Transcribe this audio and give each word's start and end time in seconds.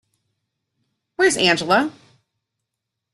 Where's 1.15 1.37
Angela? 1.37 1.93